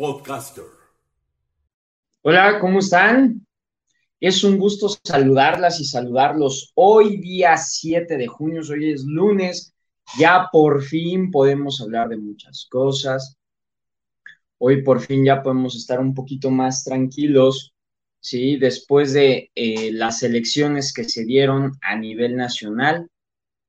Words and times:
Podcaster. 0.00 0.64
Hola, 2.22 2.58
¿cómo 2.58 2.78
están? 2.78 3.46
Es 4.18 4.42
un 4.44 4.56
gusto 4.56 4.88
saludarlas 4.88 5.78
y 5.78 5.84
saludarlos 5.84 6.72
hoy 6.74 7.18
día 7.18 7.58
7 7.58 8.16
de 8.16 8.26
junio, 8.26 8.62
hoy 8.70 8.92
es 8.92 9.04
lunes, 9.04 9.74
ya 10.18 10.48
por 10.50 10.82
fin 10.82 11.30
podemos 11.30 11.82
hablar 11.82 12.08
de 12.08 12.16
muchas 12.16 12.66
cosas. 12.70 13.36
Hoy 14.56 14.80
por 14.82 15.02
fin 15.02 15.22
ya 15.22 15.42
podemos 15.42 15.76
estar 15.76 16.00
un 16.00 16.14
poquito 16.14 16.50
más 16.50 16.82
tranquilos, 16.82 17.74
¿sí? 18.20 18.56
Después 18.56 19.12
de 19.12 19.50
eh, 19.54 19.92
las 19.92 20.22
elecciones 20.22 20.94
que 20.94 21.04
se 21.04 21.26
dieron 21.26 21.72
a 21.82 21.94
nivel 21.94 22.36
nacional, 22.36 23.06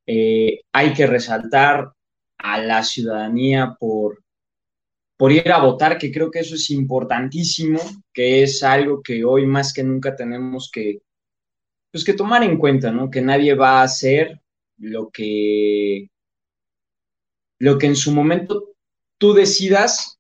eh, 0.06 0.62
hay 0.72 0.94
que 0.94 1.08
resaltar 1.08 1.92
a 2.38 2.62
la 2.62 2.84
ciudadanía 2.86 3.76
por 3.78 4.24
por 5.22 5.32
ir 5.32 5.52
a 5.52 5.62
votar, 5.62 6.00
que 6.00 6.12
creo 6.12 6.32
que 6.32 6.40
eso 6.40 6.56
es 6.56 6.72
importantísimo, 6.72 7.80
que 8.12 8.42
es 8.42 8.64
algo 8.64 9.04
que 9.04 9.24
hoy 9.24 9.46
más 9.46 9.72
que 9.72 9.84
nunca 9.84 10.16
tenemos 10.16 10.72
que, 10.74 11.04
pues 11.92 12.04
que 12.04 12.14
tomar 12.16 12.42
en 12.42 12.58
cuenta, 12.58 12.90
¿no? 12.90 13.12
Que 13.12 13.22
nadie 13.22 13.54
va 13.54 13.82
a 13.82 13.84
hacer 13.84 14.42
lo 14.80 15.12
que, 15.12 16.10
lo 17.60 17.78
que 17.78 17.86
en 17.86 17.96
su 17.96 18.12
momento 18.12 18.70
tú 19.20 19.34
decidas, 19.34 20.20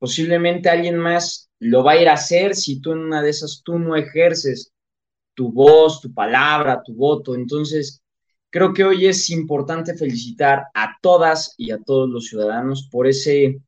posiblemente 0.00 0.68
alguien 0.68 0.96
más 0.96 1.48
lo 1.60 1.84
va 1.84 1.92
a 1.92 2.02
ir 2.02 2.08
a 2.08 2.14
hacer 2.14 2.56
si 2.56 2.80
tú 2.80 2.90
en 2.90 2.98
una 2.98 3.22
de 3.22 3.30
esas 3.30 3.62
tú 3.64 3.78
no 3.78 3.94
ejerces 3.94 4.72
tu 5.34 5.52
voz, 5.52 6.00
tu 6.00 6.12
palabra, 6.12 6.82
tu 6.84 6.92
voto. 6.92 7.36
Entonces, 7.36 8.02
creo 8.50 8.72
que 8.72 8.82
hoy 8.82 9.06
es 9.06 9.30
importante 9.30 9.96
felicitar 9.96 10.64
a 10.74 10.96
todas 11.00 11.54
y 11.56 11.70
a 11.70 11.78
todos 11.78 12.10
los 12.10 12.26
ciudadanos 12.26 12.88
por 12.90 13.06
ese 13.06 13.60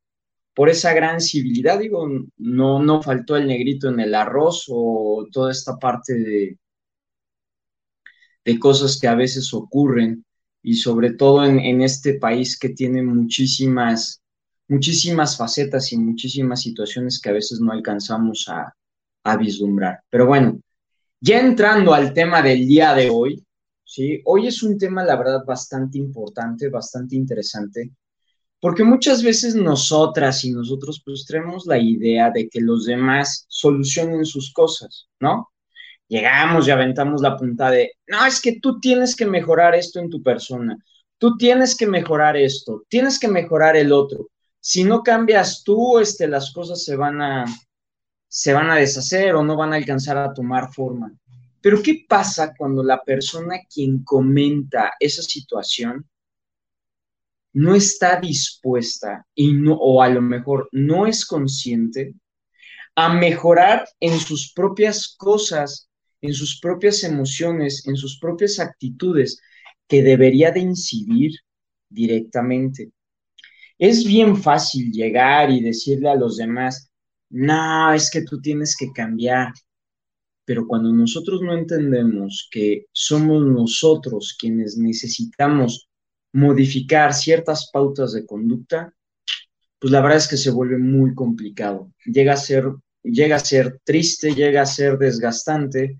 por 0.56 0.70
esa 0.70 0.94
gran 0.94 1.20
civilidad, 1.20 1.78
digo, 1.78 2.08
no, 2.38 2.82
no 2.82 3.02
faltó 3.02 3.36
el 3.36 3.46
negrito 3.46 3.90
en 3.90 4.00
el 4.00 4.14
arroz 4.14 4.64
o 4.70 5.28
toda 5.30 5.52
esta 5.52 5.76
parte 5.76 6.14
de, 6.14 6.58
de 8.42 8.58
cosas 8.58 8.98
que 8.98 9.06
a 9.06 9.14
veces 9.14 9.52
ocurren 9.52 10.24
y 10.62 10.76
sobre 10.76 11.12
todo 11.12 11.44
en, 11.44 11.82
este 11.82 12.14
país 12.14 12.58
que 12.58 12.70
tiene 12.70 13.02
muchísimas, 13.02 14.22
muchísimas 14.66 15.36
facetas 15.36 15.92
y 15.92 15.98
muchísimas 15.98 16.62
situaciones 16.62 17.20
que 17.20 17.28
a 17.28 17.34
veces 17.34 17.60
no 17.60 17.72
alcanzamos 17.72 18.48
a, 18.48 18.74
a 19.24 19.36
vislumbrar. 19.36 20.00
Pero 20.08 20.24
bueno, 20.24 20.58
ya 21.20 21.38
entrando 21.38 21.92
al 21.92 22.14
tema 22.14 22.40
del 22.40 22.66
día 22.66 22.94
de 22.94 23.10
hoy, 23.10 23.44
¿sí? 23.84 24.22
Hoy 24.24 24.46
es 24.46 24.62
un 24.62 24.78
tema, 24.78 25.04
la 25.04 25.16
verdad, 25.16 25.44
bastante 25.46 25.98
importante, 25.98 26.70
bastante 26.70 27.14
interesante, 27.14 27.92
porque 28.60 28.84
muchas 28.84 29.22
veces 29.22 29.54
nosotras 29.54 30.44
y 30.44 30.50
nosotros 30.50 31.02
pues 31.04 31.24
traemos 31.26 31.66
la 31.66 31.78
idea 31.78 32.30
de 32.30 32.48
que 32.48 32.60
los 32.60 32.86
demás 32.86 33.46
solucionen 33.48 34.24
sus 34.24 34.52
cosas, 34.52 35.08
¿no? 35.20 35.50
Llegamos 36.08 36.66
y 36.66 36.70
aventamos 36.70 37.20
la 37.20 37.36
punta 37.36 37.70
de, 37.70 37.92
no, 38.06 38.24
es 38.24 38.40
que 38.40 38.60
tú 38.60 38.80
tienes 38.80 39.16
que 39.16 39.26
mejorar 39.26 39.74
esto 39.74 39.98
en 40.00 40.08
tu 40.08 40.22
persona, 40.22 40.76
tú 41.18 41.36
tienes 41.36 41.76
que 41.76 41.86
mejorar 41.86 42.36
esto, 42.36 42.84
tienes 42.88 43.18
que 43.18 43.28
mejorar 43.28 43.76
el 43.76 43.92
otro. 43.92 44.28
Si 44.60 44.84
no 44.84 45.02
cambias 45.02 45.62
tú, 45.62 45.98
este, 45.98 46.28
las 46.28 46.52
cosas 46.52 46.82
se 46.82 46.96
van 46.96 47.20
a, 47.20 47.44
se 48.28 48.52
van 48.52 48.70
a 48.70 48.76
deshacer 48.76 49.34
o 49.34 49.42
no 49.42 49.56
van 49.56 49.72
a 49.72 49.76
alcanzar 49.76 50.16
a 50.16 50.32
tomar 50.32 50.72
forma. 50.72 51.12
Pero 51.60 51.82
¿qué 51.82 52.04
pasa 52.08 52.54
cuando 52.56 52.82
la 52.82 53.02
persona 53.02 53.56
quien 53.72 54.04
comenta 54.04 54.92
esa 55.00 55.22
situación 55.22 56.06
no 57.56 57.74
está 57.74 58.20
dispuesta 58.20 59.26
y 59.34 59.54
no, 59.54 59.76
o 59.76 60.02
a 60.02 60.10
lo 60.10 60.20
mejor 60.20 60.68
no 60.72 61.06
es 61.06 61.24
consciente 61.24 62.12
a 62.94 63.14
mejorar 63.14 63.88
en 63.98 64.18
sus 64.20 64.52
propias 64.52 65.14
cosas, 65.16 65.88
en 66.20 66.34
sus 66.34 66.60
propias 66.60 67.02
emociones, 67.02 67.86
en 67.86 67.96
sus 67.96 68.18
propias 68.18 68.60
actitudes, 68.60 69.40
que 69.88 70.02
debería 70.02 70.50
de 70.50 70.60
incidir 70.60 71.32
directamente. 71.88 72.90
Es 73.78 74.04
bien 74.04 74.36
fácil 74.36 74.92
llegar 74.92 75.50
y 75.50 75.62
decirle 75.62 76.10
a 76.10 76.14
los 76.14 76.36
demás, 76.36 76.90
no, 77.30 77.90
es 77.94 78.10
que 78.10 78.20
tú 78.20 78.38
tienes 78.38 78.76
que 78.76 78.92
cambiar. 78.92 79.54
Pero 80.44 80.66
cuando 80.66 80.92
nosotros 80.92 81.40
no 81.40 81.56
entendemos 81.56 82.48
que 82.50 82.84
somos 82.92 83.46
nosotros 83.46 84.36
quienes 84.38 84.76
necesitamos 84.76 85.85
modificar 86.36 87.14
ciertas 87.14 87.70
pautas 87.72 88.12
de 88.12 88.26
conducta, 88.26 88.92
pues 89.78 89.90
la 89.90 90.02
verdad 90.02 90.18
es 90.18 90.28
que 90.28 90.36
se 90.36 90.50
vuelve 90.50 90.76
muy 90.76 91.14
complicado. 91.14 91.90
Llega 92.04 92.34
a 92.34 92.36
ser, 92.36 92.66
llega 93.02 93.36
a 93.36 93.40
ser 93.40 93.80
triste, 93.84 94.34
llega 94.34 94.60
a 94.60 94.66
ser 94.66 94.98
desgastante, 94.98 95.98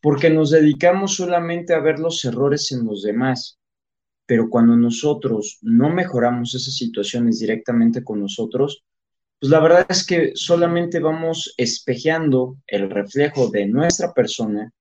porque 0.00 0.30
nos 0.30 0.50
dedicamos 0.50 1.16
solamente 1.16 1.74
a 1.74 1.80
ver 1.80 1.98
los 1.98 2.24
errores 2.24 2.72
en 2.72 2.86
los 2.86 3.02
demás. 3.02 3.58
Pero 4.24 4.48
cuando 4.48 4.76
nosotros 4.76 5.58
no 5.60 5.90
mejoramos 5.90 6.54
esas 6.54 6.74
situaciones 6.74 7.38
directamente 7.40 8.02
con 8.02 8.20
nosotros, 8.20 8.82
pues 9.38 9.50
la 9.50 9.60
verdad 9.60 9.86
es 9.90 10.06
que 10.06 10.32
solamente 10.34 11.00
vamos 11.00 11.52
espejeando 11.58 12.56
el 12.66 12.88
reflejo 12.88 13.48
de 13.48 13.66
nuestra 13.66 14.14
persona 14.14 14.72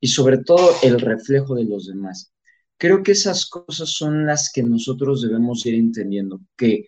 y 0.00 0.08
sobre 0.08 0.38
todo 0.38 0.70
el 0.82 0.98
reflejo 0.98 1.54
de 1.54 1.64
los 1.64 1.86
demás. 1.86 2.32
Creo 2.78 3.02
que 3.02 3.12
esas 3.12 3.46
cosas 3.46 3.90
son 3.90 4.24
las 4.24 4.52
que 4.52 4.62
nosotros 4.62 5.22
debemos 5.22 5.66
ir 5.66 5.74
entendiendo, 5.74 6.40
que 6.56 6.86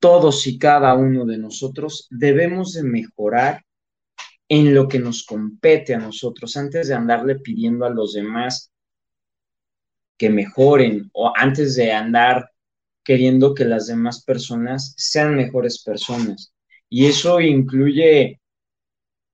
todos 0.00 0.46
y 0.46 0.58
cada 0.58 0.94
uno 0.94 1.26
de 1.26 1.38
nosotros 1.38 2.08
debemos 2.10 2.72
de 2.72 2.82
mejorar 2.82 3.64
en 4.48 4.74
lo 4.74 4.88
que 4.88 4.98
nos 4.98 5.24
compete 5.24 5.94
a 5.94 5.98
nosotros, 5.98 6.56
antes 6.56 6.88
de 6.88 6.94
andarle 6.94 7.36
pidiendo 7.36 7.84
a 7.84 7.90
los 7.90 8.14
demás 8.14 8.72
que 10.16 10.30
mejoren 10.30 11.10
o 11.12 11.32
antes 11.36 11.76
de 11.76 11.92
andar 11.92 12.50
queriendo 13.04 13.54
que 13.54 13.64
las 13.64 13.86
demás 13.86 14.24
personas 14.24 14.94
sean 14.96 15.36
mejores 15.36 15.82
personas. 15.82 16.54
Y 16.88 17.06
eso 17.06 17.40
incluye 17.40 18.40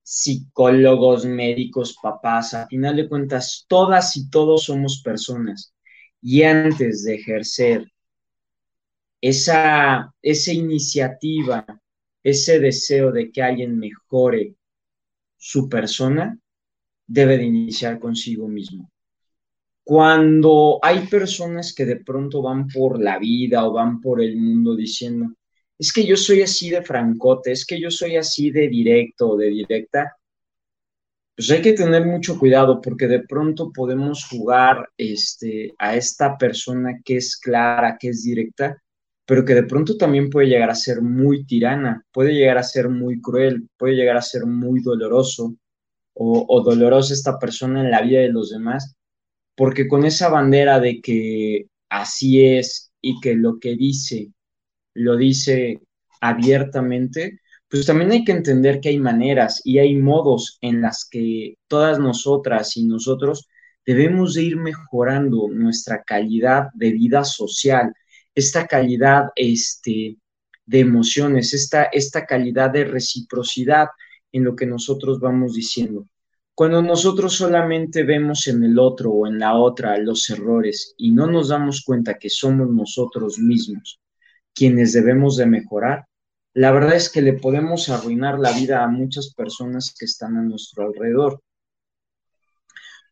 psicólogos, 0.03 1.25
médicos, 1.25 1.97
papás, 2.01 2.53
a 2.53 2.67
final 2.67 2.97
de 2.97 3.07
cuentas, 3.07 3.65
todas 3.67 4.15
y 4.17 4.29
todos 4.29 4.65
somos 4.65 5.01
personas. 5.01 5.73
Y 6.21 6.43
antes 6.43 7.03
de 7.03 7.15
ejercer 7.15 7.91
esa, 9.21 10.13
esa 10.21 10.53
iniciativa, 10.53 11.65
ese 12.21 12.59
deseo 12.59 13.11
de 13.11 13.31
que 13.31 13.41
alguien 13.41 13.79
mejore 13.79 14.55
su 15.37 15.67
persona, 15.67 16.37
debe 17.07 17.37
de 17.37 17.43
iniciar 17.43 17.99
consigo 17.99 18.47
mismo. 18.47 18.89
Cuando 19.83 20.79
hay 20.81 21.07
personas 21.07 21.73
que 21.73 21.85
de 21.85 21.97
pronto 21.97 22.41
van 22.41 22.67
por 22.67 23.01
la 23.01 23.19
vida 23.19 23.67
o 23.67 23.73
van 23.73 23.99
por 23.99 24.21
el 24.21 24.37
mundo 24.37 24.75
diciendo, 24.75 25.33
es 25.83 25.91
que 25.91 26.05
yo 26.05 26.15
soy 26.15 26.41
así 26.41 26.69
de 26.69 26.81
francote, 26.81 27.51
es 27.51 27.65
que 27.65 27.77
yo 27.77 27.91
soy 27.91 28.15
así 28.15 28.51
de 28.51 28.69
directo 28.69 29.31
o 29.31 29.37
de 29.37 29.47
directa, 29.47 30.15
pues 31.35 31.51
hay 31.51 31.61
que 31.61 31.73
tener 31.73 32.05
mucho 32.05 32.39
cuidado 32.39 32.79
porque 32.79 33.05
de 33.05 33.19
pronto 33.19 33.69
podemos 33.73 34.25
jugar 34.25 34.87
este, 34.95 35.73
a 35.77 35.97
esta 35.97 36.37
persona 36.37 37.01
que 37.03 37.17
es 37.17 37.35
clara, 37.35 37.97
que 37.99 38.07
es 38.09 38.23
directa, 38.23 38.81
pero 39.25 39.43
que 39.43 39.55
de 39.55 39.63
pronto 39.63 39.97
también 39.97 40.29
puede 40.29 40.47
llegar 40.47 40.69
a 40.69 40.75
ser 40.75 41.01
muy 41.01 41.45
tirana, 41.45 42.01
puede 42.13 42.33
llegar 42.33 42.57
a 42.57 42.63
ser 42.63 42.87
muy 42.87 43.19
cruel, 43.19 43.67
puede 43.77 43.95
llegar 43.95 44.15
a 44.15 44.21
ser 44.21 44.45
muy 44.45 44.81
doloroso 44.81 45.53
o, 46.13 46.45
o 46.47 46.61
dolorosa 46.61 47.13
esta 47.13 47.37
persona 47.37 47.81
en 47.81 47.91
la 47.91 48.01
vida 48.01 48.21
de 48.21 48.29
los 48.29 48.51
demás, 48.51 48.95
porque 49.53 49.89
con 49.89 50.05
esa 50.05 50.29
bandera 50.29 50.79
de 50.79 51.01
que 51.01 51.65
así 51.89 52.45
es 52.45 52.93
y 53.01 53.19
que 53.19 53.35
lo 53.35 53.59
que 53.59 53.75
dice 53.75 54.31
lo 54.93 55.17
dice 55.17 55.81
abiertamente, 56.21 57.39
pues 57.69 57.85
también 57.85 58.11
hay 58.11 58.23
que 58.23 58.31
entender 58.31 58.79
que 58.79 58.89
hay 58.89 58.99
maneras 58.99 59.61
y 59.63 59.79
hay 59.79 59.95
modos 59.95 60.57
en 60.61 60.81
las 60.81 61.07
que 61.09 61.57
todas 61.67 61.99
nosotras 61.99 62.77
y 62.77 62.85
nosotros 62.85 63.47
debemos 63.85 64.35
de 64.35 64.43
ir 64.43 64.57
mejorando 64.57 65.47
nuestra 65.49 66.03
calidad 66.03 66.67
de 66.75 66.91
vida 66.91 67.23
social, 67.23 67.93
esta 68.35 68.67
calidad 68.67 69.29
este, 69.35 70.17
de 70.65 70.79
emociones, 70.79 71.53
esta, 71.53 71.85
esta 71.85 72.25
calidad 72.25 72.69
de 72.69 72.85
reciprocidad 72.85 73.87
en 74.31 74.43
lo 74.43 74.55
que 74.55 74.65
nosotros 74.65 75.19
vamos 75.19 75.53
diciendo. 75.53 76.07
Cuando 76.55 76.81
nosotros 76.83 77.33
solamente 77.33 78.03
vemos 78.03 78.47
en 78.47 78.63
el 78.63 78.77
otro 78.77 79.11
o 79.11 79.27
en 79.27 79.39
la 79.39 79.55
otra 79.55 79.97
los 79.97 80.29
errores 80.29 80.93
y 80.97 81.11
no 81.11 81.25
nos 81.25 81.49
damos 81.49 81.81
cuenta 81.83 82.19
que 82.19 82.29
somos 82.29 82.69
nosotros 82.69 83.39
mismos 83.39 83.99
quienes 84.53 84.93
debemos 84.93 85.37
de 85.37 85.45
mejorar, 85.45 86.05
la 86.53 86.71
verdad 86.71 86.95
es 86.95 87.09
que 87.09 87.21
le 87.21 87.33
podemos 87.33 87.89
arruinar 87.89 88.39
la 88.39 88.51
vida 88.51 88.83
a 88.83 88.87
muchas 88.87 89.33
personas 89.33 89.93
que 89.97 90.05
están 90.05 90.37
a 90.37 90.43
nuestro 90.43 90.85
alrededor. 90.85 91.41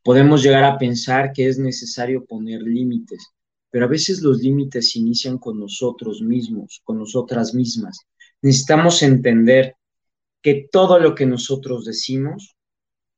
Podemos 0.04 0.44
llegar 0.44 0.64
a 0.64 0.78
pensar 0.78 1.32
que 1.34 1.48
es 1.48 1.58
necesario 1.58 2.26
poner 2.26 2.62
límites, 2.62 3.28
pero 3.72 3.86
a 3.86 3.90
veces 3.90 4.22
los 4.22 4.40
límites 4.42 4.96
inician 4.96 5.40
con 5.40 5.60
nosotros 5.60 6.22
mismos, 6.22 6.82
con 6.84 7.00
nosotras 7.00 7.54
mismas. 7.56 7.98
Necesitamos 8.42 9.02
entender 9.02 9.76
que 10.42 10.68
todo 10.72 11.00
lo 11.00 11.16
que 11.16 11.26
nosotros 11.26 11.86
decimos 11.86 12.56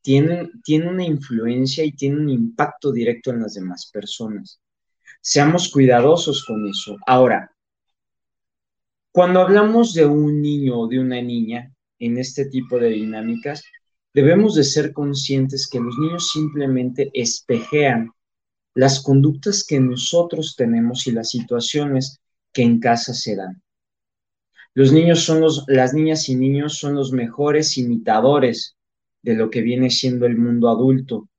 tiene, 0.01 0.49
tiene 0.63 0.89
una 0.89 1.05
influencia 1.05 1.83
y 1.83 1.93
tiene 1.93 2.17
un 2.17 2.29
impacto 2.29 2.91
directo 2.91 3.31
en 3.31 3.41
las 3.41 3.55
demás 3.55 3.89
personas. 3.91 4.61
Seamos 5.21 5.69
cuidadosos 5.69 6.45
con 6.45 6.67
eso. 6.67 6.97
Ahora, 7.07 7.52
cuando 9.13 9.41
hablamos 9.41 9.93
de 9.93 10.07
un 10.07 10.41
niño 10.41 10.79
o 10.79 10.87
de 10.87 10.99
una 10.99 11.21
niña 11.21 11.71
en 11.99 12.17
este 12.17 12.45
tipo 12.45 12.79
de 12.79 12.89
dinámicas, 12.89 13.63
debemos 14.11 14.55
de 14.55 14.63
ser 14.63 14.91
conscientes 14.91 15.67
que 15.67 15.79
los 15.79 15.95
niños 15.99 16.31
simplemente 16.31 17.11
espejean 17.13 18.09
las 18.73 19.03
conductas 19.03 19.63
que 19.63 19.79
nosotros 19.79 20.55
tenemos 20.57 21.05
y 21.05 21.11
las 21.11 21.29
situaciones 21.29 22.21
que 22.51 22.63
en 22.63 22.79
casa 22.79 23.13
se 23.13 23.35
dan. 23.35 23.61
Los 24.73 24.91
niños 24.91 25.19
son 25.19 25.41
los, 25.41 25.63
las 25.67 25.93
niñas 25.93 26.27
y 26.27 26.35
niños 26.35 26.79
son 26.79 26.95
los 26.95 27.11
mejores 27.11 27.77
imitadores 27.77 28.75
de 29.21 29.35
lo 29.35 29.51
que 29.51 29.61
viene 29.61 29.91
siendo 29.91 30.25
el 30.25 30.39
mundo 30.39 30.69
adulto. 30.69 31.29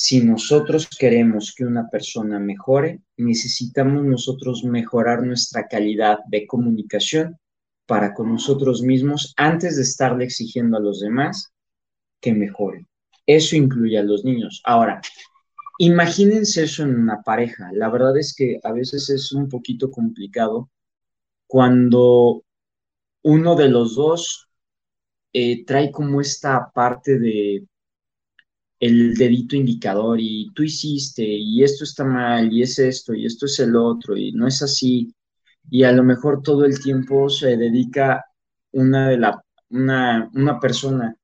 Si 0.00 0.22
nosotros 0.22 0.88
queremos 0.96 1.52
que 1.56 1.64
una 1.64 1.88
persona 1.88 2.38
mejore, 2.38 3.00
necesitamos 3.16 4.04
nosotros 4.04 4.62
mejorar 4.62 5.24
nuestra 5.24 5.66
calidad 5.66 6.18
de 6.28 6.46
comunicación 6.46 7.36
para 7.84 8.14
con 8.14 8.30
nosotros 8.30 8.80
mismos 8.80 9.34
antes 9.36 9.74
de 9.74 9.82
estarle 9.82 10.24
exigiendo 10.24 10.76
a 10.76 10.80
los 10.80 11.00
demás 11.00 11.52
que 12.20 12.32
mejoren. 12.32 12.86
Eso 13.26 13.56
incluye 13.56 13.98
a 13.98 14.04
los 14.04 14.24
niños. 14.24 14.62
Ahora, 14.64 15.00
Imagínense 15.80 16.64
eso 16.64 16.82
en 16.82 16.96
una 16.96 17.22
pareja. 17.22 17.70
La 17.72 17.88
verdad 17.88 18.16
es 18.18 18.34
que 18.34 18.58
a 18.64 18.72
veces 18.72 19.10
es 19.10 19.30
un 19.30 19.48
poquito 19.48 19.92
complicado 19.92 20.70
cuando 21.46 22.42
uno 23.22 23.54
de 23.54 23.68
los 23.68 23.94
dos 23.94 24.48
eh, 25.32 25.64
trae 25.64 25.92
como 25.92 26.20
esta 26.20 26.72
parte 26.74 27.20
de 27.20 27.64
el 28.80 29.14
dedito 29.14 29.56
indicador 29.56 30.20
y 30.20 30.50
tú 30.54 30.62
hiciste 30.62 31.24
y 31.24 31.62
esto 31.62 31.84
está 31.84 32.04
mal 32.04 32.52
y 32.52 32.62
es 32.62 32.78
esto 32.78 33.14
y 33.14 33.26
esto 33.26 33.46
es 33.46 33.58
el 33.60 33.76
otro 33.76 34.16
y 34.16 34.32
no 34.32 34.46
es 34.46 34.62
así 34.62 35.12
y 35.70 35.82
a 35.84 35.92
lo 35.92 36.04
mejor 36.04 36.42
todo 36.42 36.64
el 36.64 36.78
tiempo 36.80 37.28
se 37.28 37.56
dedica 37.56 38.24
una 38.72 39.08
de 39.08 39.18
la 39.18 39.42
una, 39.70 40.30
una 40.34 40.58
persona 40.60 41.14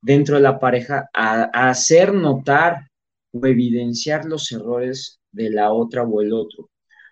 dentro 0.00 0.36
de 0.36 0.42
la 0.42 0.58
pareja 0.58 1.08
a, 1.12 1.44
a 1.52 1.70
hacer 1.70 2.12
notar 2.12 2.90
o 3.32 3.46
evidenciar 3.46 4.24
los 4.26 4.50
errores 4.52 5.20
de 5.32 5.50
la 5.50 5.72
otra 5.72 6.02
o 6.02 6.20
el 6.20 6.32
otro. 6.32 6.70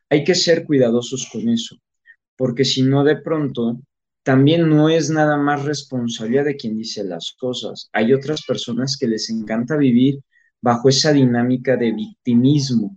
Hay 0.09 0.25
que 0.25 0.35
ser 0.35 0.65
cuidadosos 0.67 1.29
con 1.33 1.49
eso, 1.49 1.77
porque 2.37 2.65
si 2.65 2.83
no 2.83 3.03
de 3.03 3.17
pronto 3.17 3.81
también 4.23 4.69
no 4.69 4.89
es 4.89 5.11
nada 5.11 5.37
más 5.37 5.65
responsabilidad 5.65 6.45
de 6.45 6.57
quien 6.57 6.77
dice 6.77 7.05
las 7.05 7.35
cosas. 7.39 7.89
Hay 7.93 8.13
otras 8.13 8.43
personas 8.47 8.97
que 8.99 9.09
les 9.09 9.31
encanta 9.31 9.77
vivir 9.77 10.21
bajo 10.61 10.89
esa 10.89 11.13
dinámica 11.13 11.77
de 11.77 11.93
victimismo, 11.93 12.97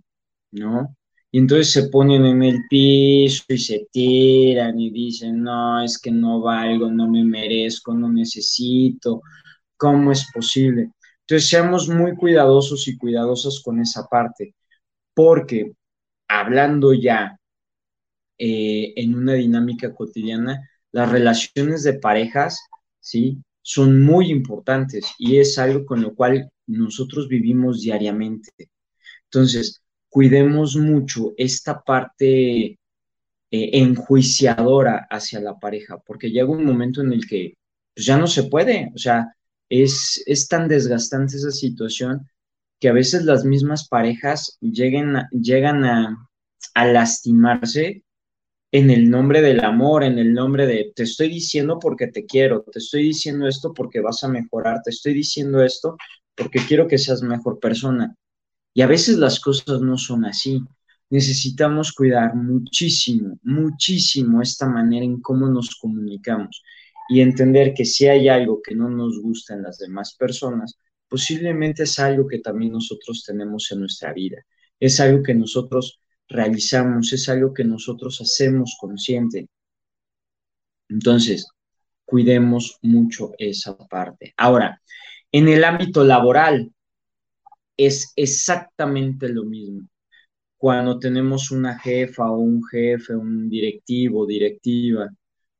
¿no? 0.52 0.96
Y 1.32 1.38
entonces 1.38 1.70
se 1.72 1.88
ponen 1.88 2.24
en 2.24 2.42
el 2.42 2.60
piso 2.70 3.44
y 3.48 3.58
se 3.58 3.88
tiran 3.92 4.78
y 4.80 4.90
dicen, 4.90 5.42
no, 5.42 5.82
es 5.82 5.98
que 5.98 6.10
no 6.10 6.40
valgo, 6.40 6.90
no 6.90 7.08
me 7.10 7.24
merezco, 7.24 7.92
no 7.94 8.10
necesito, 8.10 9.20
¿cómo 9.76 10.12
es 10.12 10.26
posible? 10.32 10.92
Entonces, 11.20 11.48
seamos 11.48 11.88
muy 11.88 12.14
cuidadosos 12.14 12.86
y 12.88 12.96
cuidadosas 12.96 13.60
con 13.62 13.80
esa 13.80 14.06
parte, 14.06 14.54
porque 15.14 15.72
hablando 16.28 16.94
ya 16.94 17.38
eh, 18.38 18.92
en 18.96 19.14
una 19.14 19.34
dinámica 19.34 19.94
cotidiana, 19.94 20.68
las 20.96 21.10
relaciones 21.10 21.82
de 21.82 21.92
parejas, 21.92 22.58
¿sí? 23.00 23.36
Son 23.60 24.00
muy 24.02 24.30
importantes 24.30 25.04
y 25.18 25.36
es 25.36 25.58
algo 25.58 25.84
con 25.84 26.00
lo 26.00 26.14
cual 26.14 26.50
nosotros 26.66 27.28
vivimos 27.28 27.82
diariamente. 27.82 28.70
Entonces, 29.24 29.82
cuidemos 30.08 30.74
mucho 30.74 31.34
esta 31.36 31.82
parte 31.82 32.64
eh, 32.68 32.78
enjuiciadora 33.50 35.06
hacia 35.10 35.38
la 35.40 35.58
pareja, 35.58 35.98
porque 35.98 36.30
llega 36.30 36.48
un 36.48 36.64
momento 36.64 37.02
en 37.02 37.12
el 37.12 37.26
que 37.26 37.52
pues, 37.94 38.06
ya 38.06 38.16
no 38.16 38.26
se 38.26 38.44
puede, 38.44 38.90
o 38.94 38.98
sea, 38.98 39.34
es, 39.68 40.46
tan 40.48 40.66
desgastante 40.66 41.36
esa 41.36 41.50
situación 41.50 42.26
que 42.80 42.88
a 42.88 42.94
veces 42.94 43.24
las 43.24 43.44
mismas 43.44 43.86
parejas 43.86 44.56
lleguen 44.62 45.16
llegan 45.30 45.84
a, 45.84 46.16
a 46.72 46.86
lastimarse 46.86 48.02
en 48.72 48.90
el 48.90 49.08
nombre 49.10 49.42
del 49.42 49.64
amor, 49.64 50.04
en 50.04 50.18
el 50.18 50.34
nombre 50.34 50.66
de 50.66 50.92
te 50.94 51.04
estoy 51.04 51.28
diciendo 51.28 51.78
porque 51.80 52.08
te 52.08 52.26
quiero, 52.26 52.62
te 52.62 52.78
estoy 52.78 53.04
diciendo 53.04 53.46
esto 53.46 53.72
porque 53.72 54.00
vas 54.00 54.22
a 54.24 54.28
mejorar, 54.28 54.82
te 54.82 54.90
estoy 54.90 55.14
diciendo 55.14 55.62
esto 55.62 55.96
porque 56.34 56.60
quiero 56.66 56.86
que 56.86 56.98
seas 56.98 57.22
mejor 57.22 57.58
persona. 57.58 58.14
Y 58.74 58.82
a 58.82 58.86
veces 58.86 59.16
las 59.18 59.40
cosas 59.40 59.80
no 59.80 59.96
son 59.96 60.26
así. 60.26 60.60
Necesitamos 61.08 61.92
cuidar 61.92 62.34
muchísimo, 62.34 63.38
muchísimo 63.42 64.42
esta 64.42 64.68
manera 64.68 65.04
en 65.04 65.20
cómo 65.20 65.48
nos 65.48 65.76
comunicamos 65.76 66.62
y 67.08 67.20
entender 67.20 67.72
que 67.74 67.84
si 67.84 68.06
hay 68.08 68.28
algo 68.28 68.60
que 68.62 68.74
no 68.74 68.90
nos 68.90 69.20
gusta 69.22 69.54
en 69.54 69.62
las 69.62 69.78
demás 69.78 70.14
personas, 70.18 70.76
posiblemente 71.08 71.84
es 71.84 71.98
algo 71.98 72.26
que 72.26 72.40
también 72.40 72.72
nosotros 72.72 73.24
tenemos 73.24 73.70
en 73.70 73.80
nuestra 73.80 74.12
vida, 74.12 74.44
es 74.80 74.98
algo 75.00 75.22
que 75.22 75.34
nosotros 75.34 76.00
realizamos, 76.28 77.12
es 77.12 77.28
algo 77.28 77.54
que 77.54 77.64
nosotros 77.64 78.20
hacemos 78.20 78.76
consciente. 78.80 79.48
Entonces, 80.88 81.48
cuidemos 82.04 82.78
mucho 82.82 83.32
esa 83.38 83.76
parte. 83.76 84.32
Ahora, 84.36 84.80
en 85.32 85.48
el 85.48 85.64
ámbito 85.64 86.04
laboral 86.04 86.72
es 87.76 88.12
exactamente 88.16 89.28
lo 89.28 89.44
mismo. 89.44 89.88
Cuando 90.56 90.98
tenemos 90.98 91.50
una 91.50 91.78
jefa 91.78 92.30
o 92.30 92.38
un 92.38 92.64
jefe, 92.64 93.14
un 93.14 93.48
directivo, 93.50 94.26
directiva, 94.26 95.10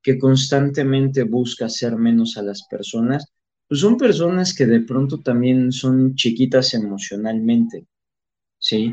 que 0.03 0.19
constantemente 0.19 1.25
busca 1.25 1.67
hacer 1.67 1.97
menos 1.97 2.37
a 2.37 2.43
las 2.43 2.67
personas, 2.69 3.33
pues 3.69 3.81
son 3.81 3.97
personas 3.97 4.55
que 4.55 4.67
de 4.67 4.81
pronto 4.81 5.21
también 5.21 5.73
son 5.73 6.15
chiquitas 6.15 6.73
emocionalmente, 6.75 7.87
¿sí? 8.59 8.93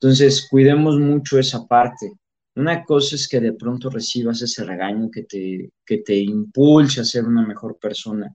Entonces, 0.00 0.46
cuidemos 0.48 0.98
mucho 0.98 1.38
esa 1.38 1.66
parte. 1.66 2.12
Una 2.54 2.84
cosa 2.84 3.16
es 3.16 3.28
que 3.28 3.40
de 3.40 3.52
pronto 3.52 3.90
recibas 3.90 4.42
ese 4.42 4.64
regaño 4.64 5.10
que 5.10 5.24
te, 5.24 5.70
que 5.84 5.98
te 5.98 6.16
impulse 6.16 7.00
a 7.00 7.04
ser 7.04 7.24
una 7.24 7.46
mejor 7.46 7.78
persona, 7.78 8.32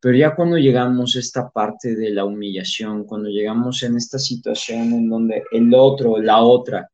pero 0.00 0.18
ya 0.18 0.34
cuando 0.34 0.58
llegamos 0.58 1.16
a 1.16 1.20
esta 1.20 1.48
parte 1.50 1.96
de 1.96 2.10
la 2.10 2.26
humillación, 2.26 3.04
cuando 3.04 3.30
llegamos 3.30 3.82
en 3.82 3.96
esta 3.96 4.18
situación 4.18 4.92
en 4.92 5.08
donde 5.08 5.44
el 5.50 5.72
otro, 5.74 6.20
la 6.20 6.42
otra, 6.42 6.90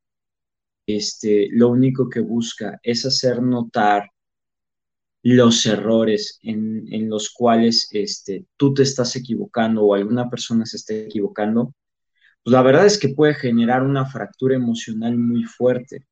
este, 0.86 1.48
lo 1.50 1.70
único 1.70 2.08
que 2.08 2.20
busca 2.20 2.78
es 2.82 3.04
hacer 3.04 3.42
notar 3.42 4.10
los 5.22 5.66
errores 5.66 6.38
en, 6.42 7.10
los 7.10 7.30
cuales 7.30 7.88
este, 7.90 8.46
tú 8.56 8.72
te 8.72 8.84
estás 8.84 9.16
equivocando 9.16 9.82
o 9.82 9.94
alguna 9.94 10.30
persona 10.30 10.64
se 10.64 10.76
esté 10.76 11.06
equivocando, 11.06 11.74
pues 12.42 12.52
la 12.52 12.62
verdad 12.62 12.86
es 12.86 12.98
que 12.98 13.10
puede 13.10 13.34
generar 13.34 13.82
una 13.82 14.06
fractura 14.06 14.56
emocional 14.56 15.16
muy 15.18 15.44
fuerte. 15.44 16.06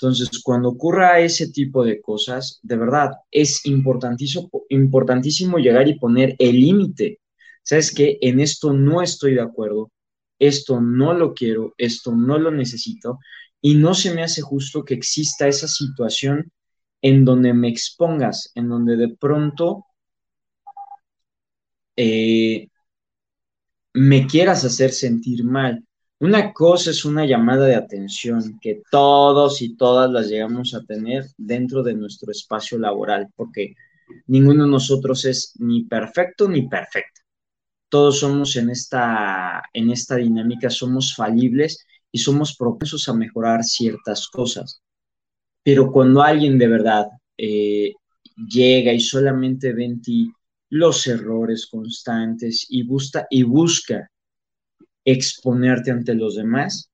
Entonces, 0.00 0.30
cuando 0.42 0.70
ocurra 0.70 1.20
ese 1.20 1.50
tipo 1.50 1.84
de 1.84 2.00
cosas, 2.00 2.58
de 2.62 2.76
verdad, 2.76 3.10
es 3.30 3.66
importantísimo, 3.66 4.50
importantísimo 4.70 5.58
llegar 5.58 5.88
y 5.88 5.98
poner 5.98 6.34
el 6.38 6.58
límite. 6.58 7.20
¿Sabes 7.62 7.94
que 7.94 8.18
En 8.22 8.40
esto 8.40 8.72
no 8.72 9.02
estoy 9.02 9.34
de 9.34 9.42
acuerdo, 9.42 9.92
esto 10.38 10.80
no 10.80 11.12
lo 11.12 11.34
quiero, 11.34 11.74
esto 11.76 12.14
no 12.14 12.38
lo 12.38 12.50
necesito, 12.50 13.18
y 13.60 13.74
no 13.74 13.94
se 13.94 14.14
me 14.14 14.22
hace 14.22 14.40
justo 14.42 14.84
que 14.84 14.94
exista 14.94 15.46
esa 15.48 15.68
situación 15.68 16.50
en 17.02 17.24
donde 17.24 17.52
me 17.54 17.68
expongas, 17.68 18.50
en 18.54 18.68
donde 18.70 18.96
de 18.96 19.14
pronto 19.16 19.86
eh, 21.96 22.69
me 23.94 24.26
quieras 24.26 24.64
hacer 24.64 24.92
sentir 24.92 25.44
mal, 25.44 25.84
Una 26.20 26.52
cosa 26.52 26.90
es 26.90 27.06
una 27.06 27.24
llamada 27.24 27.66
de 27.66 27.74
atención 27.76 28.58
que 28.60 28.82
todos 28.90 29.62
y 29.62 29.74
todas 29.76 30.10
las 30.10 30.28
llegamos 30.28 30.74
a 30.74 30.84
tener 30.84 31.24
dentro 31.38 31.82
de 31.82 31.94
nuestro 31.94 32.30
espacio 32.30 32.78
laboral, 32.78 33.28
porque 33.36 33.74
ninguno 34.26 34.64
de 34.64 34.70
nosotros 34.70 35.24
es 35.24 35.54
ni 35.58 35.84
perfecto 35.84 36.46
ni 36.48 36.68
perfecto. 36.68 37.22
Todos 37.88 38.20
somos 38.20 38.54
en 38.56 38.70
esta, 38.70 39.62
en 39.72 39.90
esta 39.90 40.16
dinámica, 40.16 40.68
somos 40.70 41.14
falibles 41.14 41.86
y 42.12 42.18
somos 42.18 42.54
propensos 42.56 43.08
a 43.08 43.14
mejorar 43.14 43.64
ciertas 43.64 44.28
cosas. 44.28 44.82
Pero 45.62 45.90
cuando 45.90 46.22
alguien 46.22 46.58
de 46.58 46.68
verdad 46.68 47.06
eh, 47.38 47.94
llega 48.36 48.92
y 48.92 49.00
solamente 49.00 49.72
ve 49.72 49.96
ti 50.02 50.30
los 50.70 51.06
errores 51.06 51.66
constantes 51.66 52.66
y 52.68 52.84
busca, 52.84 53.26
y 53.28 53.42
busca 53.42 54.10
exponerte 55.04 55.90
ante 55.90 56.14
los 56.14 56.36
demás, 56.36 56.90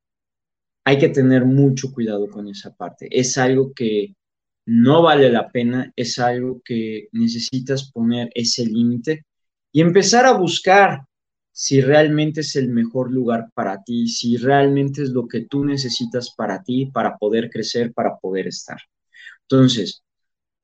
hay 0.85 0.99
que 0.99 1.09
tener 1.09 1.45
mucho 1.45 1.93
cuidado 1.93 2.29
con 2.29 2.49
esa 2.49 2.75
parte. 2.75 3.09
Es 3.11 3.37
algo 3.39 3.73
que 3.75 4.15
no 4.67 5.03
vale 5.03 5.31
la 5.31 5.51
pena, 5.51 5.93
es 5.97 6.19
algo 6.19 6.61
que 6.65 7.09
necesitas 7.13 7.91
poner 7.93 8.31
ese 8.35 8.67
límite 8.67 9.27
y 9.73 9.81
empezar 9.81 10.27
a 10.27 10.33
buscar 10.33 11.03
si 11.53 11.81
realmente 11.81 12.43
es 12.43 12.55
el 12.57 12.69
mejor 12.69 13.11
lugar 13.11 13.51
para 13.55 13.83
ti, 13.83 14.09
si 14.09 14.37
realmente 14.37 15.03
es 15.03 15.11
lo 15.11 15.27
que 15.27 15.47
tú 15.47 15.65
necesitas 15.65 16.35
para 16.37 16.63
ti, 16.63 16.87
para 16.87 17.17
poder 17.17 17.51
crecer, 17.51 17.93
para 17.93 18.19
poder 18.19 18.47
estar. 18.49 18.79
Entonces, 19.43 20.03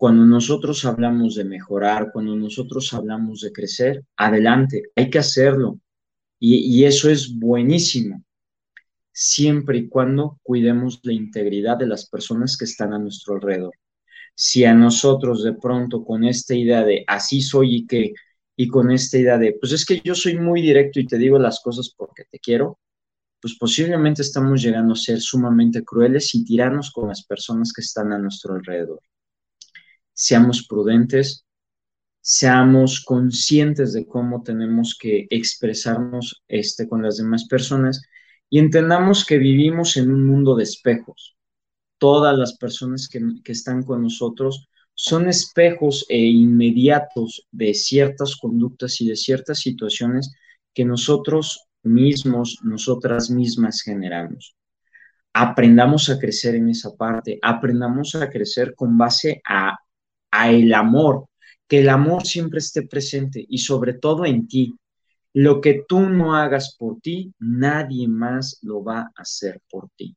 cuando 0.02 0.25
nosotros 0.25 0.85
hablamos 0.85 1.37
de 1.37 1.44
mejorar, 1.44 2.11
cuando 2.12 2.35
nosotros 2.35 2.92
hablamos 2.92 3.40
de 3.42 3.52
crecer, 3.52 4.02
adelante, 4.16 4.82
hay 4.97 5.09
que 5.09 5.21
hacerlo. 5.21 5.78
Y, 6.40 6.82
eso 6.82 7.09
es 7.09 7.38
buenísimo, 7.38 8.25
siempre 9.12 9.78
y 9.78 9.88
cuando 9.88 10.40
cuidemos 10.42 10.99
la 11.04 11.12
integridad 11.12 11.76
de 11.76 11.87
las 11.87 12.09
personas 12.11 12.56
que 12.56 12.64
están 12.64 12.92
a 12.92 12.99
nuestro 12.99 13.37
alrededor. 13.37 13.75
Si 14.35 14.64
a 14.64 14.75
nosotros 14.75 15.44
de 15.44 15.52
pronto 15.52 16.04
con 16.04 16.25
esta 16.25 16.52
idea 16.52 16.85
de 16.85 17.04
así 17.06 17.40
soy 17.40 17.76
y 17.76 17.87
que, 17.87 18.12
y 18.56 18.66
con 18.66 18.90
esta 18.90 19.18
idea 19.18 19.38
de, 19.38 19.56
pues 19.61 19.71
es 19.71 19.87
que 19.87 20.00
yo 20.02 20.16
soy 20.16 20.37
muy 20.37 20.62
directo 20.62 20.99
y 20.99 21.06
te 21.06 21.16
digo 21.16 21.38
las 21.38 21.61
cosas 21.61 21.94
porque 21.97 22.25
te 22.28 22.40
quiero, 22.40 22.80
pues 23.40 23.54
posiblemente 23.54 24.23
estamos 24.23 24.61
llegando 24.61 24.94
a 24.94 24.97
ser 24.97 25.21
sumamente 25.21 25.85
crueles 25.85 26.35
y 26.35 26.44
tiranos 26.44 26.90
con 26.90 27.06
las 27.06 27.25
personas 27.25 27.73
que 27.73 27.82
están 27.82 28.12
a 28.12 28.18
nuestro 28.18 28.56
alrededor. 28.56 28.99
Seamos 30.12 30.66
prudentes, 30.66 31.47
seamos 32.21 33.04
conscientes 33.04 33.92
de 33.92 34.07
cómo 34.07 34.42
tenemos 34.42 34.97
que 34.99 35.26
expresarnos 35.31 36.42
este, 36.49 36.88
con 36.88 37.02
las 37.02 37.16
demás 37.16 37.47
personas 37.47 38.02
y 38.49 38.59
entendamos 38.59 39.25
que 39.25 39.38
vivimos 39.38 39.97
en 39.97 40.11
un 40.11 40.26
mundo 40.26 40.54
de 40.54 40.64
espejos. 40.64 41.37
Todas 41.99 42.37
las 42.38 42.57
personas 42.57 43.09
que, 43.09 43.21
que 43.42 43.52
están 43.52 43.83
con 43.83 44.02
nosotros 44.02 44.69
son 44.95 45.28
espejos 45.28 46.07
e 46.09 46.19
inmediatos 46.19 47.47
de 47.50 47.75
ciertas 47.75 48.37
conductas 48.37 49.00
y 49.00 49.09
de 49.09 49.16
ciertas 49.16 49.61
situaciones 49.61 50.35
que 50.75 50.85
nosotros 50.85 51.66
mismos, 51.83 52.59
nosotras 52.62 53.31
mismas 53.31 53.83
generamos. 53.83 54.57
Aprendamos 55.33 56.11
a 56.11 56.19
crecer 56.19 56.54
en 56.57 56.69
esa 56.69 56.95
parte, 56.95 57.38
aprendamos 57.42 58.14
a 58.14 58.28
crecer 58.28 58.75
con 58.75 58.99
base 58.99 59.40
a, 59.49 59.78
a 60.32 60.50
el 60.50 60.74
amor, 60.74 61.26
que 61.68 61.80
el 61.80 61.88
amor 61.88 62.26
siempre 62.26 62.58
esté 62.58 62.82
presente 62.82 63.44
y 63.48 63.58
sobre 63.58 63.94
todo 63.94 64.26
en 64.26 64.48
ti. 64.48 64.74
Lo 65.34 65.60
que 65.60 65.84
tú 65.86 66.00
no 66.00 66.34
hagas 66.34 66.76
por 66.76 67.00
ti, 67.00 67.32
nadie 67.38 68.08
más 68.08 68.58
lo 68.62 68.82
va 68.82 69.00
a 69.00 69.12
hacer 69.16 69.60
por 69.70 69.88
ti. 69.96 70.16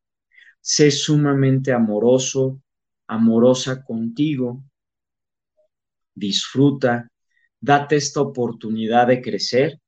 Sé 0.60 0.90
sumamente 0.90 1.72
amoroso, 1.72 2.60
amorosa 3.08 3.84
contigo. 3.84 4.64
Disfruta, 6.14 7.10
date 7.60 7.98
esta 7.98 8.22
oportunidad 8.22 9.08
de 9.08 9.22
crecer 9.22 9.80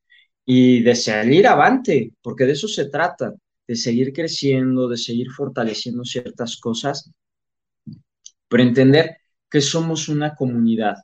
y 0.46 0.81
de 0.81 0.96
salir 0.96 1.48
avante, 1.48 2.13
porque 2.22 2.46
de 2.46 2.53
eso 2.53 2.67
se 2.67 2.89
trata, 2.89 3.34
de 3.67 3.75
seguir 3.75 4.13
creciendo, 4.13 4.88
de 4.88 4.98
seguir 4.98 5.29
fortaleciendo 5.31 6.03
ciertas 6.05 6.57
cosas, 6.57 7.12
pero 8.48 8.63
entender 8.63 9.17
que 9.50 9.62
somos 9.62 10.10
una 10.10 10.36
comunidad 10.36 10.98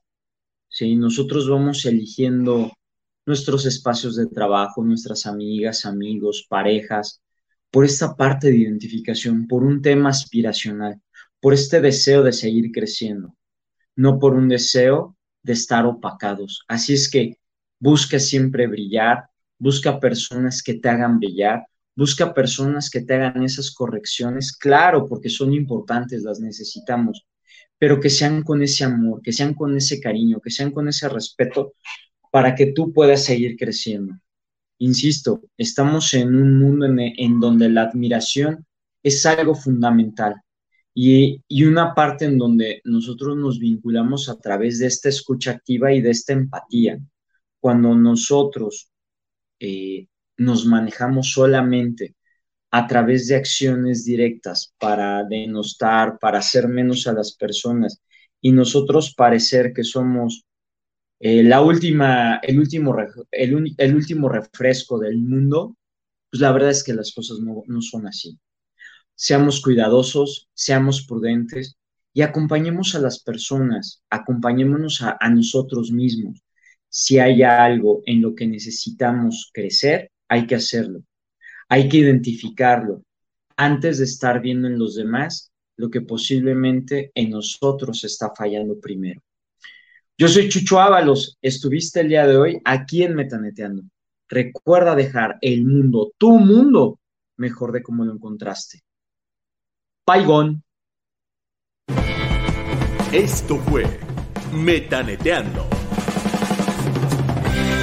¿sí? 0.73 0.95
Nosotros 0.95 1.47
vamos 1.47 1.85
eligiendo 1.85 2.71
nuestros 3.25 3.65
espacios 3.65 4.15
de 4.15 4.27
trabajo, 4.27 4.83
nuestras 4.83 5.25
amigas, 5.25 5.85
amigos, 5.85 6.45
parejas, 6.49 7.21
por 7.71 7.85
esta 7.85 8.15
parte 8.15 8.47
de 8.49 8.57
identificación, 8.57 9.47
por 9.47 9.63
un 9.63 9.81
tema 9.81 10.09
aspiracional, 10.09 10.99
por 11.39 11.53
este 11.53 11.79
deseo 11.79 12.23
de 12.23 12.33
seguir 12.33 12.71
creciendo, 12.71 13.35
no 13.95 14.19
por 14.19 14.33
un 14.33 14.49
deseo 14.49 15.15
de 15.43 15.53
estar 15.53 15.85
opacados. 15.85 16.63
Así 16.67 16.93
es 16.93 17.09
que 17.09 17.37
busca 17.79 18.19
siempre 18.19 18.67
brillar, 18.67 19.29
busca 19.57 19.99
personas 19.99 20.61
que 20.63 20.75
te 20.75 20.89
hagan 20.89 21.19
brillar, 21.19 21.65
busca 21.95 22.33
personas 22.33 22.89
que 22.89 23.01
te 23.01 23.13
hagan 23.13 23.43
esas 23.43 23.71
correcciones, 23.71 24.55
claro, 24.57 25.05
porque 25.07 25.29
son 25.29 25.53
importantes, 25.53 26.23
las 26.23 26.39
necesitamos, 26.39 27.25
pero 27.77 27.99
que 27.99 28.09
sean 28.09 28.43
con 28.43 28.61
ese 28.61 28.83
amor, 28.83 29.21
que 29.21 29.33
sean 29.33 29.53
con 29.53 29.75
ese 29.75 29.99
cariño, 29.99 30.39
que 30.39 30.51
sean 30.51 30.71
con 30.71 30.87
ese 30.87 31.09
respeto 31.09 31.73
para 32.31 32.55
que 32.55 32.67
tú 32.67 32.93
puedas 32.93 33.23
seguir 33.23 33.55
creciendo. 33.57 34.13
Insisto, 34.79 35.41
estamos 35.57 36.13
en 36.13 36.35
un 36.35 36.59
mundo 36.59 36.85
en, 36.85 37.39
donde 37.39 37.69
la 37.69 37.83
admiración 37.83 38.65
es 39.03 39.25
algo 39.25 39.55
fundamental 39.55 40.35
y, 40.93 41.41
una 41.63 41.93
parte 41.93 42.25
en 42.25 42.37
donde 42.37 42.81
nosotros 42.83 43.37
nos 43.37 43.59
vinculamos 43.59 44.29
a 44.29 44.39
través 44.39 44.79
de 44.79 44.87
esta 44.87 45.09
escucha 45.09 45.51
activa 45.51 45.93
y 45.93 46.01
de 46.01 46.11
esta 46.11 46.33
empatía. 46.33 46.99
Cuando 47.59 47.95
nosotros 47.95 48.89
eh, 49.59 50.07
nos 50.37 50.65
manejamos 50.65 51.31
solamente 51.31 52.15
a 52.75 52.87
través 52.87 53.27
de 53.27 53.35
acciones 53.35 54.03
directas 54.03 54.73
para 54.79 55.23
denostar, 55.25 56.17
para 56.17 56.39
hacer 56.39 56.67
menos 56.67 57.05
a 57.05 57.13
las 57.13 57.35
personas 57.35 58.01
y 58.41 58.51
nosotros 58.51 59.13
parecer 59.13 59.73
que 59.73 59.83
somos 59.83 60.43
eh, 61.19 61.43
la 61.43 61.61
última, 61.61 62.37
el 62.41 62.57
último, 62.57 62.95
el, 63.29 63.95
último 63.95 64.27
refresco 64.27 64.97
del 64.97 65.19
mundo, 65.19 65.77
pues 66.31 66.41
la 66.41 66.51
verdad 66.51 66.71
es 66.71 66.83
que 66.83 66.95
las 66.95 67.13
cosas 67.13 67.37
no, 67.41 67.81
son 67.83 68.07
así. 68.07 68.39
Seamos 69.13 69.61
cuidadosos, 69.61 70.49
seamos 70.55 71.05
prudentes 71.05 71.77
y 72.11 72.23
acompañemos 72.23 72.95
a 72.95 72.99
las 72.99 73.21
personas, 73.21 74.01
acompañémonos 74.09 75.03
a, 75.03 75.15
a 75.19 75.29
nosotros 75.29 75.91
mismos. 75.91 76.41
Si 76.89 77.19
hay 77.19 77.43
algo 77.43 78.01
en 78.07 78.23
lo 78.23 78.33
que 78.33 78.47
necesitamos 78.47 79.51
crecer, 79.53 80.09
hay 80.27 80.47
que 80.47 80.55
hacerlo 80.55 81.03
hay 81.69 81.89
que 81.89 81.97
identificarlo 81.97 83.03
antes 83.57 83.99
de 83.99 84.05
estar 84.05 84.41
viendo 84.41 84.67
en 84.67 84.77
los 84.77 84.95
demás 84.95 85.51
lo 85.77 85.89
que 85.89 86.01
posiblemente 86.01 87.11
en 87.15 87.31
nosotros 87.31 88.03
está 88.03 88.31
fallando 88.35 88.79
primero. 88.79 89.21
Yo 90.17 90.27
soy 90.27 90.47
Chucho 90.49 90.79
Ábalos, 90.79 91.37
estuviste 91.41 92.01
el 92.01 92.09
día 92.09 92.27
de 92.27 92.37
hoy 92.37 92.61
aquí 92.63 93.03
en 93.03 93.15
Metaneteando. 93.15 93.83
Recuerda 94.29 94.95
dejar 94.95 95.37
el 95.41 95.65
mundo, 95.65 96.11
tu 96.17 96.39
mundo, 96.39 96.99
mejor 97.37 97.71
de 97.71 97.81
cómo 97.81 98.05
lo 98.05 98.13
encontraste. 98.13 98.81
Paigón. 100.05 100.63
Esto 103.11 103.57
fue 103.57 103.85
Metaneteando. 104.53 105.67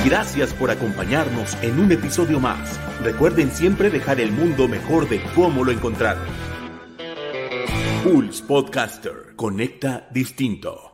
Gracias 0.05 0.55
por 0.55 0.71
acompañarnos 0.71 1.57
en 1.63 1.79
un 1.79 1.93
episodio 1.93 2.41
más. 2.41 2.90
Recuerden 3.03 3.51
siempre 3.51 3.89
dejar 3.89 4.21
el 4.21 4.31
mundo 4.31 4.69
mejor 4.69 5.09
de 5.09 5.23
cómo 5.35 5.65
lo 5.65 5.73
encontraron. 5.73 6.23
Pulse 8.05 8.45
Podcaster. 8.45 9.35
Conecta 9.37 10.07
distinto. 10.11 10.90